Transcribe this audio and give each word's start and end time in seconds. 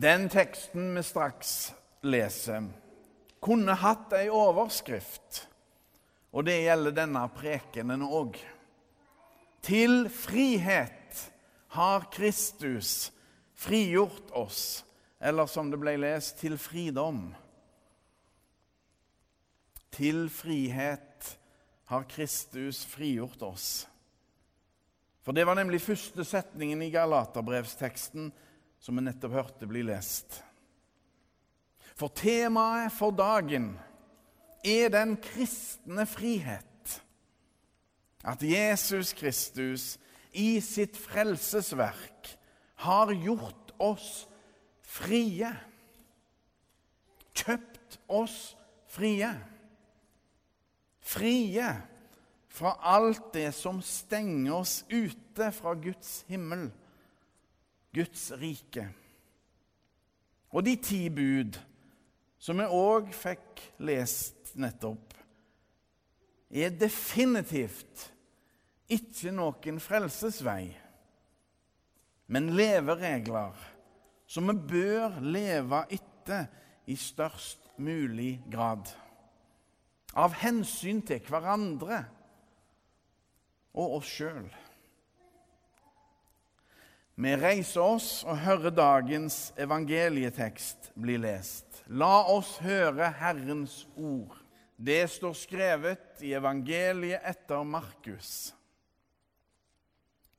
Den 0.00 0.28
teksten 0.32 0.94
vi 0.94 1.02
straks 1.04 1.74
leser, 2.00 2.70
kunne 3.44 3.74
hatt 3.82 4.14
ei 4.16 4.30
overskrift, 4.32 5.42
og 6.32 6.46
det 6.48 6.54
gjelder 6.62 6.94
denne 7.02 7.26
prekenen 7.36 8.06
òg. 8.06 8.38
Til 9.60 10.08
frihet 10.08 11.20
har 11.76 12.08
Kristus 12.14 13.10
frigjort 13.60 14.32
oss, 14.40 14.86
eller 15.20 15.50
som 15.50 15.68
det 15.68 15.82
ble 15.82 15.98
lest, 16.00 16.38
til 16.40 16.56
fridom. 16.56 17.26
Til 19.92 20.30
frihet 20.32 21.34
har 21.92 22.08
Kristus 22.08 22.86
frigjort 22.88 23.42
oss. 23.44 23.72
For 25.20 25.36
det 25.36 25.44
var 25.44 25.60
nemlig 25.60 25.84
første 25.84 26.24
setningen 26.24 26.88
i 26.88 26.94
Galaterbrevsteksten 26.94 28.32
som 28.80 28.96
vi 28.96 29.04
nettopp 29.04 29.36
hørte 29.36 29.68
bli 29.68 29.84
lest. 29.86 30.40
For 31.94 32.12
temaet 32.16 32.94
for 32.96 33.12
dagen 33.12 33.74
er 34.64 34.88
den 34.92 35.16
kristne 35.20 36.06
frihet. 36.08 36.66
At 38.24 38.42
Jesus 38.44 39.12
Kristus 39.16 39.94
i 40.32 40.60
sitt 40.64 40.96
frelsesverk 41.00 42.32
har 42.84 43.12
gjort 43.12 43.72
oss 43.80 44.26
frie. 44.84 45.50
Kjøpt 47.36 48.00
oss 48.08 48.38
frie. 48.90 49.30
Frie 51.00 51.70
fra 52.50 52.74
alt 52.92 53.32
det 53.34 53.50
som 53.56 53.80
stenger 53.84 54.58
oss 54.60 54.80
ute 54.90 55.50
fra 55.54 55.74
Guds 55.78 56.24
himmel, 56.28 56.68
Guds 57.94 58.30
rike. 58.38 58.86
Og 60.50 60.64
de 60.66 60.76
ti 60.82 61.04
bud, 61.10 61.58
som 62.40 62.58
vi 62.58 62.66
òg 62.66 63.10
fikk 63.14 63.62
lest 63.86 64.54
nettopp, 64.58 65.14
er 66.50 66.72
definitivt 66.74 68.08
ikke 68.90 69.30
noen 69.34 69.78
frelsesvei, 69.82 70.70
men 72.30 72.50
leveregler 72.58 73.58
som 74.30 74.50
vi 74.50 74.56
bør 74.72 75.20
leve 75.22 75.84
etter 75.94 76.48
i 76.90 76.96
størst 76.98 77.70
mulig 77.82 78.40
grad. 78.50 78.90
Av 80.18 80.34
hensyn 80.42 81.02
til 81.06 81.22
hverandre 81.26 82.02
og 83.78 84.00
oss 84.00 84.10
sjøl. 84.10 84.48
Vi 87.20 87.32
reiser 87.36 87.82
oss 87.84 88.22
og 88.24 88.38
hører 88.40 88.72
dagens 88.72 89.50
evangelietekst 89.60 90.86
bli 90.96 91.18
lest. 91.20 91.82
La 91.92 92.22
oss 92.32 92.54
høre 92.64 93.10
Herrens 93.18 93.82
ord. 93.92 94.38
Det 94.80 95.02
står 95.12 95.34
skrevet 95.36 96.22
i 96.24 96.32
evangeliet 96.38 97.20
etter 97.28 97.66
Markus. 97.68 98.54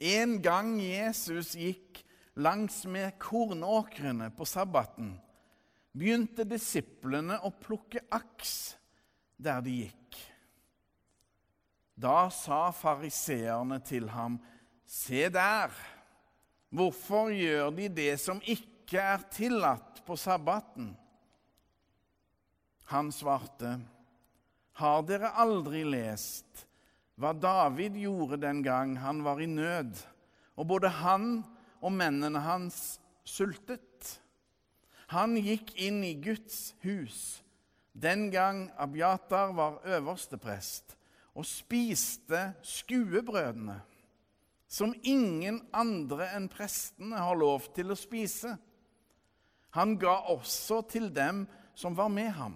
En 0.02 0.40
gang 0.42 0.73
Jesus 0.82 1.54
gikk 1.54 2.02
langsmed 2.42 3.14
kornåkrene 3.22 4.32
på 4.34 4.48
sabbaten, 4.50 5.14
begynte 5.94 6.48
disiplene 6.50 7.38
å 7.45 7.54
plukke 7.62 8.02
aks 8.10 8.56
der 9.38 9.62
de 9.62 9.84
gikk. 9.84 10.18
Da 11.94 12.26
sa 12.34 12.72
fariseerne 12.73 13.78
til 13.86 14.10
ham, 14.10 14.42
Se 14.92 15.30
der, 15.32 15.70
hvorfor 16.72 17.31
gjør 17.36 17.69
de 17.75 17.88
det 17.91 18.16
som 18.22 18.41
ikke 18.41 19.02
er 19.02 19.25
tillatt 19.33 20.02
på 20.08 20.17
sabbaten? 20.19 20.94
Han 22.91 23.11
svarte, 23.16 23.77
Har 24.80 25.03
dere 25.08 25.33
aldri 25.39 25.83
lest 25.86 26.66
hva 27.22 27.36
David 27.38 27.99
gjorde 28.02 28.39
den 28.42 28.64
gang 28.65 28.95
han 28.98 29.21
var 29.23 29.39
i 29.43 29.45
nød, 29.45 29.93
og 30.58 30.67
både 30.67 30.89
han 31.04 31.43
og 31.81 31.93
mennene 31.93 32.42
hans 32.42 32.98
sultet? 33.27 34.17
Han 35.14 35.36
gikk 35.37 35.76
inn 35.76 36.02
i 36.08 36.15
Guds 36.23 36.71
hus 36.81 37.42
den 37.93 38.31
gang 38.31 38.71
Abiatar 38.77 39.52
var 39.52 39.81
øversteprest 39.86 40.98
og 41.36 41.45
spiste 41.45 42.54
skuebrødene, 42.64 43.81
som 44.71 44.93
ingen 45.04 45.59
andre 45.76 46.30
enn 46.32 46.48
prestene 46.52 47.20
har 47.20 47.36
lov 47.36 47.67
til 47.76 47.92
å 47.92 47.98
spise. 47.99 48.54
Han 49.76 49.98
ga 49.99 50.14
også 50.32 50.82
til 50.92 51.09
dem 51.11 51.43
som 51.76 51.95
var 51.98 52.11
med 52.11 52.32
ham. 52.37 52.55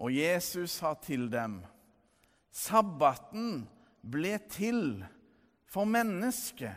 Og 0.00 0.14
Jesus 0.16 0.78
sa 0.80 0.94
til 0.96 1.26
dem, 1.32 1.58
sabbaten 2.48 3.66
ble 4.00 4.38
til 4.48 5.02
for 5.68 5.84
mennesket, 5.84 6.72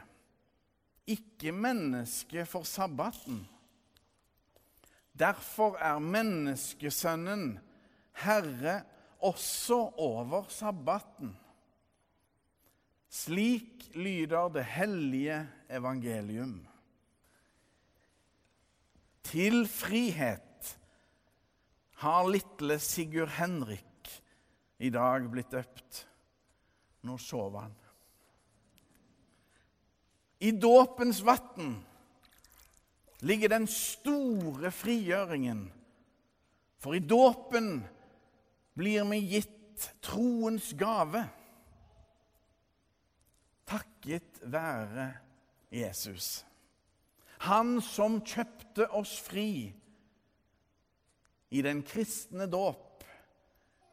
ikke 1.07 1.56
mennesket 1.56 2.47
for 2.47 2.68
sabbaten. 2.68 3.46
Derfor 5.16 5.78
er 5.79 6.03
menneskesønnen 6.03 7.56
herre 8.25 8.81
også 9.23 9.79
over 10.03 10.52
sabbaten. 10.52 11.31
Slik 13.23 13.85
lyder 13.95 14.50
det 14.51 14.63
hellige 14.67 15.38
evangelium. 15.72 16.57
Til 19.23 19.63
frihet 19.69 20.72
har 22.03 22.28
lille 22.28 22.79
Sigurd 22.84 23.31
Henrik 23.38 24.09
i 24.84 24.89
dag 24.91 25.29
blitt 25.31 25.53
døpt. 25.53 26.01
Nå 27.07 27.16
sov 27.22 27.56
han. 27.61 27.78
I 30.44 30.51
dåpens 30.51 31.22
vann 31.23 31.78
ligger 33.23 33.53
den 33.53 33.69
store 33.72 34.72
frigjøringen. 34.72 35.63
For 36.84 36.97
i 36.97 37.00
dåpen 37.00 37.78
blir 38.75 39.07
vi 39.13 39.22
gitt 39.38 39.88
troens 40.03 40.73
gave. 40.75 41.23
Takket 43.69 44.41
være 44.44 45.07
Jesus. 45.74 46.44
Han 47.47 47.79
som 47.84 48.22
kjøpte 48.24 48.88
oss 48.96 49.18
fri 49.24 49.74
i 51.53 51.62
den 51.62 51.84
kristne 51.85 52.47
dåp, 52.50 53.03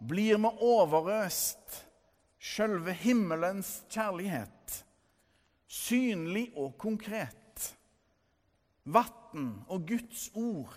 blir 0.00 0.38
vi 0.40 0.50
overøst 0.64 1.80
sjølve 2.40 2.94
himmelens 3.02 3.82
kjærlighet, 3.92 4.78
synlig 5.66 6.48
og 6.56 6.76
konkret. 6.80 7.36
Vann 8.90 9.50
og 9.68 9.84
Guds 9.90 10.30
ord 10.38 10.72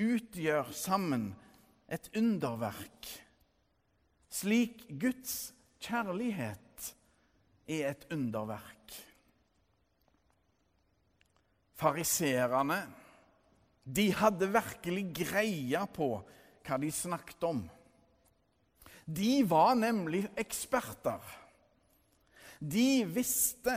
utgjør 0.00 0.70
sammen 0.72 1.32
et 1.90 2.06
underverk, 2.16 3.08
slik 4.30 4.86
Guds 5.00 5.50
kjærlighet 5.82 6.94
er 7.70 7.92
et 7.92 8.06
underverk. 8.12 8.96
Fariserene 11.80 12.82
de 13.84 14.10
hadde 14.14 14.50
virkelig 14.52 15.04
greia 15.22 15.86
på 15.90 16.12
hva 16.66 16.76
de 16.78 16.90
snakket 16.92 17.46
om. 17.48 17.62
De 19.06 19.40
var 19.48 19.74
nemlig 19.78 20.26
eksperter. 20.38 21.22
De 22.60 23.02
visste 23.08 23.74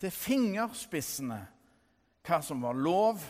til 0.00 0.14
fingerspissene 0.14 1.40
hva 2.22 2.38
som 2.44 2.62
var 2.62 2.78
lov, 2.78 3.22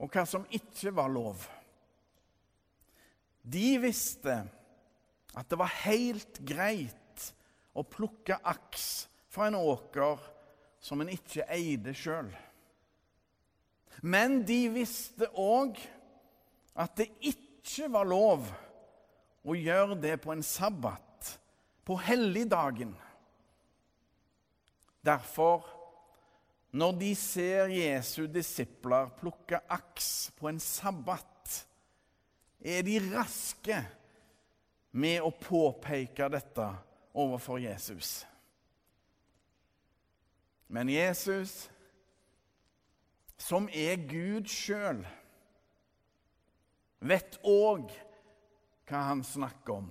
og 0.00 0.12
hva 0.12 0.24
som 0.28 0.44
ikke 0.52 0.92
var 0.96 1.12
lov. 1.12 1.44
De 3.46 3.76
visste 3.80 4.34
at 5.36 5.48
det 5.50 5.58
var 5.60 5.72
helt 5.84 6.40
greit 6.48 7.28
å 7.76 7.84
plukke 7.84 8.38
aks 8.40 9.06
fra 9.36 9.46
en 9.50 9.54
åker 9.60 10.20
som 10.80 11.02
en 11.02 11.10
ikke 11.12 11.44
eide 11.52 11.92
sjøl. 11.96 12.30
Men 14.00 14.38
de 14.48 14.62
visste 14.72 15.28
òg 15.36 15.76
at 16.76 16.94
det 16.96 17.10
ikke 17.20 17.90
var 17.92 18.08
lov 18.08 18.46
å 19.46 19.56
gjøre 19.56 19.98
det 20.00 20.14
på 20.24 20.32
en 20.32 20.44
sabbat, 20.44 21.34
på 21.84 21.98
helligdagen. 22.00 22.94
Derfor, 25.04 25.66
når 26.72 26.96
de 27.02 27.10
ser 27.20 27.74
Jesu 27.74 28.24
disipler 28.32 29.12
plukke 29.20 29.60
aks 29.68 30.30
på 30.38 30.48
en 30.48 30.62
sabbat, 30.62 31.60
er 32.64 32.80
de 32.88 32.96
raske 33.12 33.82
med 34.96 35.20
å 35.20 35.28
påpeke 35.30 36.30
dette 36.32 36.70
overfor 37.16 37.60
Jesus. 37.62 38.24
Men 40.66 40.90
Jesus 40.90 41.68
som 43.38 43.68
er 43.72 44.00
Gud 44.08 44.48
sjøl, 44.50 45.02
vet 47.06 47.36
òg 47.46 47.92
hva 48.88 49.02
han 49.10 49.22
snakker 49.26 49.76
om. 49.76 49.90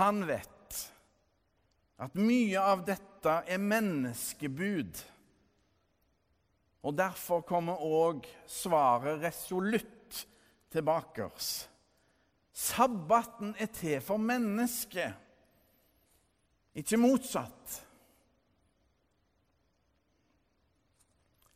Han 0.00 0.24
vet 0.28 0.78
at 2.02 2.18
mye 2.18 2.60
av 2.60 2.82
dette 2.84 3.38
er 3.46 3.62
menneskebud. 3.62 5.02
Og 6.82 6.96
derfor 6.98 7.44
kommer 7.46 7.78
òg 7.78 8.26
svaret 8.50 9.20
resolutt 9.22 10.24
tilbake 10.72 11.28
oss. 11.28 11.52
Sabbaten 12.52 13.54
er 13.60 13.70
til 13.72 14.02
for 14.04 14.20
mennesket, 14.20 15.14
ikke 16.76 16.98
motsatt. 17.00 17.78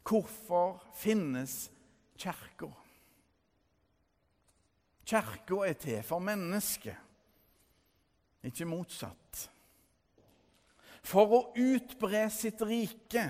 Hvorfor 0.06 0.78
finnes 0.94 1.66
kirka? 2.18 2.70
Kirka 5.06 5.60
er 5.66 5.74
til 5.78 6.02
for 6.06 6.22
mennesket, 6.22 6.94
ikke 8.46 8.68
motsatt. 8.70 9.42
For 11.06 11.34
å 11.34 11.40
utbre 11.58 12.24
sitt 12.34 12.62
rike 12.66 13.26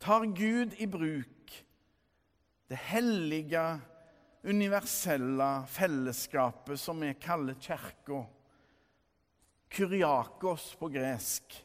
tar 0.00 0.26
Gud 0.36 0.76
i 0.80 0.88
bruk 0.88 1.52
det 2.68 2.80
hellige, 2.90 3.62
universelle 4.44 5.50
fellesskapet 5.72 6.80
som 6.80 7.00
vi 7.00 7.12
kaller 7.20 7.56
kirka. 7.60 8.24
Kyriakos 9.72 10.74
på 10.80 10.88
gresk, 10.92 11.56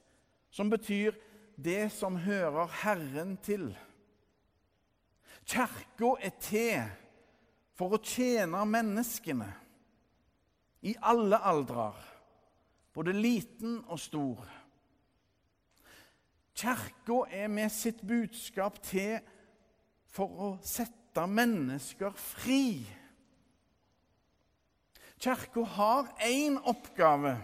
som 0.51 0.71
betyr 0.71 1.17
det 1.63 1.91
som 1.91 2.15
hører 2.15 2.71
Herren 2.83 3.37
til. 3.43 3.71
Kirka 5.49 6.13
er 6.21 6.35
til 6.39 6.83
for 7.75 7.95
å 7.95 8.03
tjene 8.03 8.61
menneskene 8.69 9.49
i 10.85 10.93
alle 11.03 11.39
aldrer, 11.43 11.97
både 12.95 13.15
liten 13.15 13.79
og 13.87 13.99
stor. 13.99 14.45
Kirka 16.59 17.23
er 17.31 17.51
med 17.51 17.71
sitt 17.71 18.01
budskap 18.07 18.79
til 18.83 19.19
for 20.11 20.45
å 20.45 20.49
sette 20.63 21.25
mennesker 21.27 22.15
fri. 22.19 22.85
Kirka 25.19 25.65
har 25.75 26.13
én 26.23 26.59
oppgave 26.67 27.35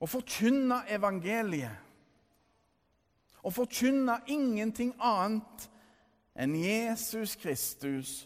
å 0.00 0.08
forkynne 0.10 0.82
evangeliet 0.92 1.83
og 3.44 3.52
forkynne 3.52 4.18
ingenting 4.30 4.94
annet 5.04 5.68
enn 6.34 6.54
Jesus 6.58 7.36
Kristus, 7.38 8.24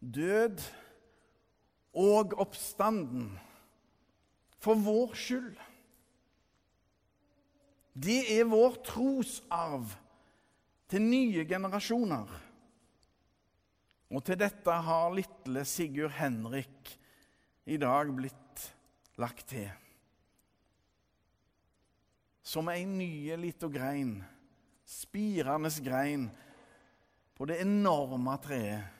død 0.00 0.60
og 1.96 2.34
oppstanden, 2.42 3.30
for 4.60 4.74
vår 4.82 5.14
skyld. 5.16 5.54
Det 7.96 8.18
er 8.34 8.50
vår 8.50 8.80
trosarv 8.84 9.94
til 10.90 11.06
nye 11.06 11.46
generasjoner. 11.48 12.26
Og 14.12 14.22
til 14.26 14.38
dette 14.38 14.74
har 14.88 15.14
lille 15.14 15.64
Sigurd 15.66 16.14
Henrik 16.18 16.92
i 17.66 17.78
dag 17.80 18.12
blitt 18.14 18.66
lagt 19.18 19.48
til 19.54 19.70
som 22.46 22.68
ei 22.70 22.84
nye 22.86 23.34
lita 23.40 23.66
grein, 23.66 24.20
spirende 24.86 25.70
grein, 25.82 26.28
på 27.34 27.44
det 27.50 27.58
enorme 27.64 28.36
treet 28.40 28.92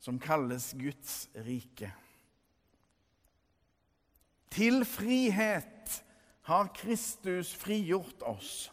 som 0.00 0.16
kalles 0.18 0.72
Guds 0.80 1.26
rike. 1.44 1.90
Til 4.50 4.80
frihet 4.88 6.00
har 6.48 6.70
Kristus 6.74 7.52
frigjort 7.54 8.24
oss. 8.26 8.70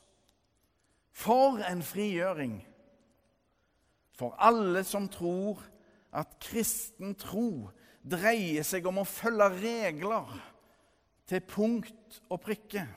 For 1.12 1.60
en 1.68 1.84
frigjøring! 1.86 2.62
For 4.18 4.34
alle 4.42 4.82
som 4.88 5.06
tror 5.14 5.60
at 6.16 6.40
kristen 6.42 7.14
tro 7.20 7.68
dreier 8.02 8.66
seg 8.66 8.88
om 8.90 9.04
å 9.04 9.06
følge 9.06 9.52
regler 9.60 10.32
til 11.30 11.44
punkt 11.46 12.22
og 12.32 12.42
prikke. 12.42 12.88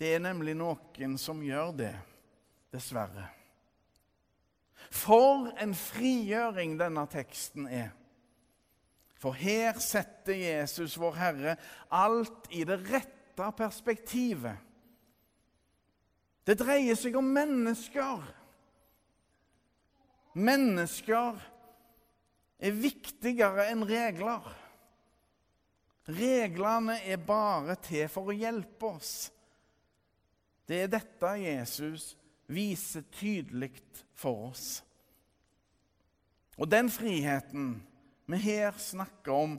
Det 0.00 0.14
er 0.16 0.22
nemlig 0.24 0.54
noen 0.56 1.18
som 1.20 1.42
gjør 1.44 1.74
det, 1.76 1.92
dessverre. 2.72 3.26
For 4.88 5.50
en 5.60 5.74
frigjøring 5.76 6.78
denne 6.80 7.02
teksten 7.12 7.66
er. 7.68 7.90
For 9.20 9.36
her 9.36 9.76
setter 9.84 10.38
Jesus, 10.38 10.94
vår 10.96 11.18
Herre, 11.18 11.56
alt 11.92 12.48
i 12.56 12.62
det 12.64 12.78
rette 12.88 13.48
perspektivet. 13.58 14.56
Det 16.48 16.56
dreier 16.58 16.96
seg 16.96 17.18
om 17.20 17.28
mennesker. 17.36 18.24
Mennesker 20.40 21.42
er 22.56 22.80
viktigere 22.80 23.68
enn 23.68 23.84
regler. 23.84 24.48
Reglene 26.08 26.96
er 27.04 27.20
bare 27.20 27.76
til 27.84 28.08
for 28.08 28.32
å 28.32 28.38
hjelpe 28.40 28.94
oss. 28.94 29.28
Det 30.70 30.84
er 30.84 30.90
dette 30.92 31.30
Jesus 31.42 32.12
viser 32.46 33.02
tydelig 33.10 33.72
for 34.14 34.50
oss. 34.52 34.66
Og 36.60 36.68
den 36.70 36.90
friheten 36.92 37.72
vi 38.30 38.38
her 38.44 38.76
snakker 38.78 39.34
om, 39.34 39.56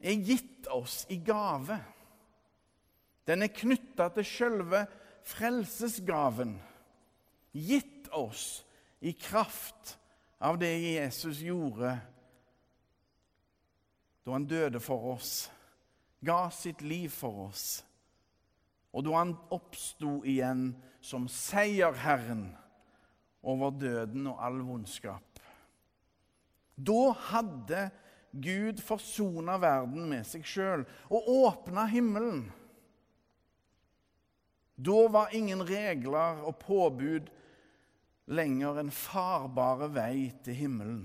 er 0.00 0.16
gitt 0.24 0.68
oss 0.72 1.02
i 1.12 1.18
gave. 1.20 1.76
Den 3.28 3.44
er 3.44 3.52
knytta 3.52 4.08
til 4.14 4.28
selve 4.28 4.84
frelsesgaven, 5.26 6.54
gitt 7.52 8.08
oss 8.16 8.62
i 9.04 9.12
kraft 9.12 9.96
av 10.40 10.56
det 10.60 10.72
Jesus 10.80 11.42
gjorde 11.44 11.98
da 14.26 14.32
han 14.32 14.46
døde 14.48 14.80
for 14.82 15.12
oss, 15.12 15.34
ga 16.24 16.48
sitt 16.50 16.80
liv 16.82 17.12
for 17.14 17.44
oss 17.50 17.66
og 18.96 19.04
da 19.04 19.18
han 19.18 19.34
oppsto 19.52 20.22
igjen 20.24 20.70
som 21.04 21.26
seierherren 21.28 22.48
over 23.46 23.74
døden 23.76 24.24
og 24.30 24.40
all 24.42 24.62
vondskap. 24.64 25.40
Da 26.76 27.12
hadde 27.28 27.82
Gud 28.32 28.80
forsona 28.84 29.58
verden 29.60 30.08
med 30.10 30.24
seg 30.28 30.44
sjøl 30.48 30.84
og 31.08 31.28
åpna 31.32 31.86
himmelen. 31.92 32.46
Da 34.76 35.06
var 35.12 35.36
ingen 35.36 35.62
regler 35.64 36.42
og 36.44 36.58
påbud 36.64 37.30
lenger 38.32 38.80
en 38.80 38.92
farbare 38.92 39.88
vei 39.92 40.32
til 40.44 40.58
himmelen. 40.58 41.04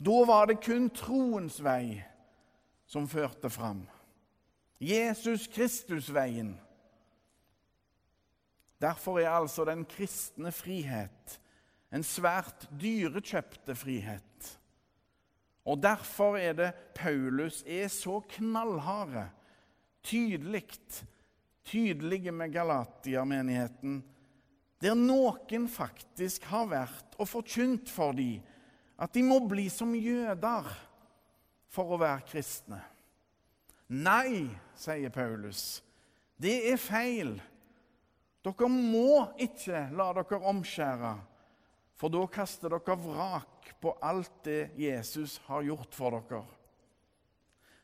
Da 0.00 0.24
var 0.28 0.50
det 0.50 0.62
kun 0.64 0.90
troens 0.92 1.60
vei 1.64 2.02
som 2.90 3.08
førte 3.08 3.48
fram. 3.52 3.84
Jesus 4.80 5.46
Kristus-veien. 5.48 6.54
Derfor 8.80 9.20
er 9.22 9.30
altså 9.30 9.64
den 9.64 9.84
kristne 9.88 10.52
frihet 10.52 11.38
en 11.94 12.02
svært 12.02 12.66
dyrekjøpte 12.80 13.76
frihet. 13.78 14.48
Og 15.64 15.78
derfor 15.80 16.36
er 16.36 16.56
det 16.58 16.72
Paulus 16.96 17.62
er 17.66 17.88
så 17.88 18.18
knallharde, 18.34 19.28
tydelig, 20.04 20.66
tydelige 21.64 22.32
med 22.32 22.52
Galatia-menigheten, 22.52 24.02
der 24.82 24.98
noen 24.98 25.68
faktisk 25.70 26.44
har 26.50 26.66
vært 26.68 27.14
og 27.16 27.30
forkynt 27.30 27.88
for 27.88 28.12
dem 28.12 28.42
at 29.00 29.14
de 29.14 29.22
må 29.26 29.38
bli 29.48 29.68
som 29.72 29.94
jøder 29.96 30.68
for 31.72 31.94
å 31.94 31.98
være 31.98 32.26
kristne. 32.28 32.82
Nei, 33.88 34.48
sier 34.80 35.12
Paulus, 35.12 35.82
det 36.40 36.56
er 36.70 36.80
feil. 36.80 37.36
Dere 38.44 38.68
må 38.68 39.30
ikke 39.40 39.86
la 39.96 40.10
dere 40.16 40.40
omskjære, 40.50 41.14
for 41.96 42.12
da 42.12 42.24
kaster 42.32 42.72
dere 42.72 42.96
vrak 43.00 43.70
på 43.80 43.94
alt 44.04 44.42
det 44.44 44.74
Jesus 44.80 45.38
har 45.46 45.64
gjort 45.64 45.96
for 45.96 46.16
dere. 46.16 46.42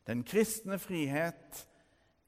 Den 0.08 0.24
kristne 0.26 0.80
frihet 0.80 1.64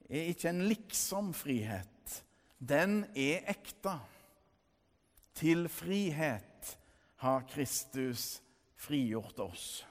er 0.09 0.29
ikke 0.31 0.49
en 0.53 0.63
liksom-frihet. 0.69 2.19
Den 2.59 3.03
er 3.17 3.43
ekte. 3.51 3.97
Til 5.33 5.65
frihet 5.67 6.77
har 7.23 7.43
Kristus 7.49 8.37
frigjort 8.79 9.39
oss. 9.43 9.83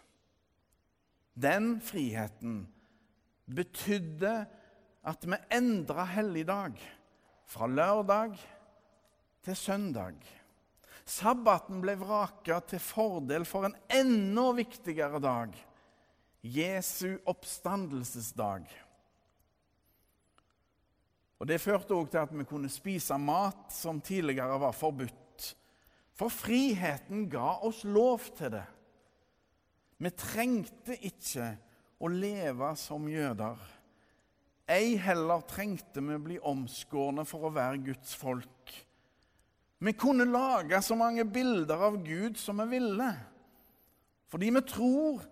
Den 1.34 1.80
friheten 1.82 2.62
betydde 3.54 4.34
at 5.02 5.26
vi 5.26 5.38
endra 5.54 6.04
helligdag 6.06 6.78
fra 7.48 7.66
lørdag 7.66 8.36
til 9.42 9.58
søndag. 9.58 10.16
Sabbaten 11.02 11.82
ble 11.82 11.96
vraka 11.98 12.60
til 12.70 12.82
fordel 12.82 13.44
for 13.48 13.66
en 13.66 13.74
enda 13.90 14.46
viktigere 14.56 15.18
dag 15.22 15.56
Jesu 16.42 17.18
oppstandelsesdag. 17.26 18.66
Og 21.42 21.48
Det 21.48 21.60
førte 21.60 21.94
også 21.94 22.10
til 22.10 22.22
at 22.22 22.38
vi 22.38 22.44
kunne 22.46 22.70
spise 22.70 23.18
mat 23.18 23.72
som 23.74 24.00
tidligere 24.00 24.60
var 24.60 24.72
forbudt. 24.72 25.56
For 26.14 26.30
friheten 26.30 27.26
ga 27.30 27.58
oss 27.66 27.82
lov 27.84 28.20
til 28.36 28.52
det. 28.54 28.66
Vi 29.98 30.10
trengte 30.10 30.96
ikke 31.02 31.56
å 32.02 32.10
leve 32.10 32.72
som 32.80 33.06
jøder. 33.10 33.58
Ei 34.70 34.96
heller 34.98 35.42
trengte 35.46 36.02
vi 36.02 36.18
bli 36.22 36.38
omskårne 36.38 37.24
for 37.28 37.46
å 37.46 37.54
være 37.54 37.82
Guds 37.86 38.14
folk. 38.18 38.72
Vi 39.82 39.94
kunne 39.98 40.26
lage 40.28 40.78
så 40.82 40.94
mange 40.98 41.24
bilder 41.26 41.88
av 41.90 41.98
Gud 42.06 42.38
som 42.38 42.62
vi 42.62 42.78
ville, 42.78 43.10
fordi 44.30 44.50
vi 44.54 44.62
tror 44.66 45.22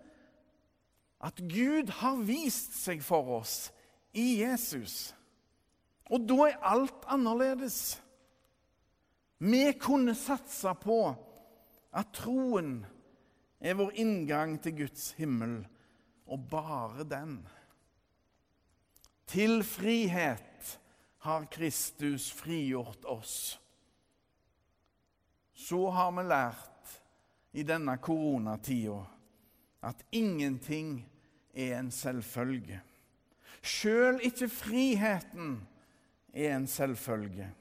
at 1.23 1.39
Gud 1.47 1.91
har 2.01 2.19
vist 2.25 2.75
seg 2.81 3.03
for 3.05 3.37
oss 3.39 3.55
i 4.11 4.41
Jesus. 4.41 5.13
Og 6.11 6.25
da 6.27 6.49
er 6.49 6.63
alt 6.67 7.05
annerledes. 7.07 8.01
Vi 9.39 9.63
kunne 9.79 10.15
satse 10.17 10.73
på 10.83 10.99
at 11.95 12.11
troen 12.15 12.81
er 13.61 13.77
vår 13.79 13.95
inngang 14.01 14.57
til 14.61 14.81
Guds 14.83 15.11
himmel, 15.17 15.61
og 16.31 16.47
bare 16.49 17.03
den. 17.07 17.41
Til 19.27 19.63
frihet 19.63 20.79
har 21.23 21.47
Kristus 21.51 22.31
frigjort 22.33 23.05
oss. 23.05 23.59
Så 25.53 25.89
har 25.93 26.11
vi 26.15 26.23
lært 26.25 26.95
i 27.51 27.63
denne 27.67 27.97
koronatida 28.01 29.03
at 29.85 30.03
ingenting 30.11 31.01
er 31.53 31.77
en 31.79 31.91
selvfølge. 31.91 32.79
Sjøl 33.61 34.21
ikke 34.25 34.49
friheten 34.49 35.59
er 36.33 36.55
en 36.55 36.67
selvfølge. 36.67 37.51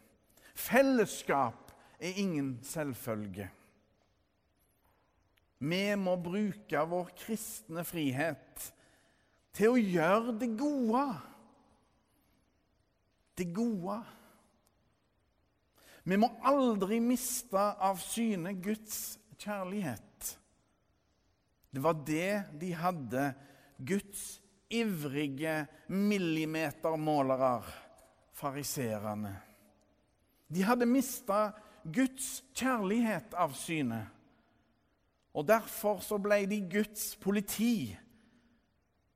Fellesskap 0.55 1.73
er 2.01 2.17
ingen 2.17 2.59
selvfølge. 2.63 3.51
Vi 5.61 5.83
må 6.01 6.15
bruke 6.17 6.85
vår 6.89 7.11
kristne 7.21 7.85
frihet 7.85 8.71
til 9.57 9.75
å 9.75 9.81
gjøre 9.81 10.35
det 10.41 10.49
gode. 10.57 11.05
Det 13.37 13.47
gode. 13.53 13.99
Vi 16.09 16.17
må 16.17 16.31
aldri 16.49 17.01
miste 17.05 17.61
av 17.61 18.01
syne 18.01 18.55
Guds 18.57 19.19
kjærlighet. 19.41 20.31
Det 21.71 21.83
var 21.85 21.99
det 22.09 22.33
de 22.59 22.73
hadde, 22.75 23.27
Guds 23.77 24.41
ivrige 24.71 25.67
millimetermålere, 25.93 27.61
fariserene. 28.37 29.35
De 30.51 30.65
hadde 30.67 30.89
mista 30.89 31.51
Guds 31.85 32.41
kjærlighet 32.57 33.37
av 33.39 33.55
syne. 33.55 34.03
Og 35.35 35.47
Derfor 35.49 36.01
så 36.03 36.19
ble 36.19 36.43
de 36.51 36.61
Guds 36.71 37.17
politi, 37.17 37.97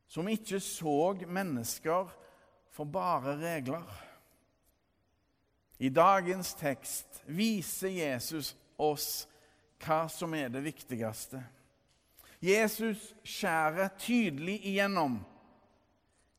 som 0.07 0.29
ikke 0.29 0.61
så 0.63 1.15
mennesker 1.27 2.11
for 2.71 2.85
bare 2.85 3.37
regler. 3.41 3.87
I 5.79 5.89
dagens 5.89 6.55
tekst 6.55 7.23
viser 7.27 7.91
Jesus 7.91 8.55
oss 8.79 9.27
hva 9.83 10.05
som 10.09 10.35
er 10.39 10.53
det 10.55 10.63
viktigste. 10.65 11.43
Jesus 12.45 13.11
skjærer 13.25 13.91
tydelig 13.99 14.61
igjennom. 14.69 15.19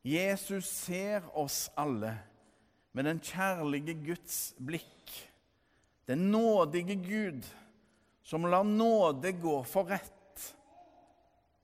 Jesus 0.05 0.70
ser 0.70 1.25
oss 1.34 1.65
alle 1.77 2.13
med 2.96 3.10
den 3.10 3.20
kjærlige 3.20 3.98
Guds 4.05 4.53
blikk. 4.62 5.13
Den 6.08 6.29
nådige 6.32 6.96
Gud 6.96 7.48
som 8.25 8.46
lar 8.46 8.63
nåde 8.63 9.32
gå 9.32 9.63
for 9.63 9.84
rett. 9.84 10.55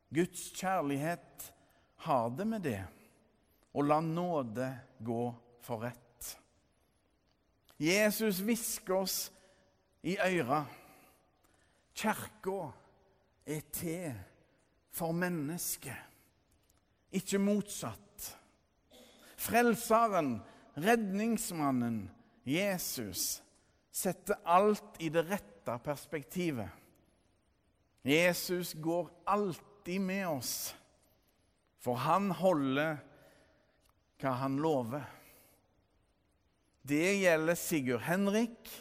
Guds 0.10 0.52
kjærlighet 0.54 1.54
har 2.06 2.30
det 2.30 2.46
med 2.46 2.62
det 2.62 2.84
å 3.74 3.82
la 3.82 3.98
nåde 4.06 4.68
gå 5.02 5.24
for 5.66 5.82
rett. 5.88 6.28
Jesus 7.82 8.44
hvisker 8.46 9.00
oss 9.00 9.18
i 10.06 10.20
øra. 10.22 10.62
Kirka 11.98 12.60
er 13.50 13.66
til 13.74 14.14
for 14.94 15.18
mennesket, 15.18 15.98
ikke 17.10 17.42
motsatt. 17.42 18.28
Frelseren, 19.42 20.36
redningsmannen, 20.78 22.04
Jesus, 22.46 23.40
setter 23.92 24.38
alt 24.46 25.02
i 25.02 25.10
det 25.10 25.26
rette 25.26 25.51
rette 25.62 25.84
perspektivet. 25.84 26.70
Jesus 28.02 28.74
går 28.74 29.10
alltid 29.26 30.02
med 30.02 30.28
oss, 30.28 30.76
for 31.80 31.96
han 31.96 32.32
holder 32.32 32.98
hva 34.22 34.32
han 34.42 34.58
lover. 34.62 35.04
Det 36.82 37.14
gjelder 37.22 37.56
Sigurd 37.56 38.02
Henrik, 38.02 38.72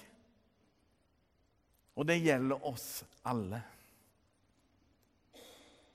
og 1.95 2.09
det 2.09 2.17
gjelder 2.21 2.65
oss 2.65 3.05
alle. 3.23 3.61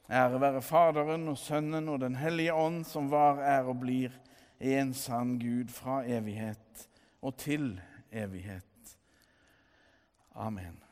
Ære 0.06 0.38
være 0.38 0.62
Faderen 0.62 1.26
og 1.32 1.38
Sønnen 1.42 1.90
og 1.90 2.00
Den 2.00 2.16
hellige 2.16 2.54
ånd, 2.54 2.84
som 2.86 3.10
var, 3.10 3.42
er 3.42 3.66
og 3.66 3.82
blir 3.82 4.14
en 4.60 4.94
sann 4.94 5.40
Gud 5.42 5.74
fra 5.74 6.04
evighet 6.06 6.88
og 7.26 7.34
til 7.42 7.74
evighet. 8.14 8.75
Amen. 10.36 10.85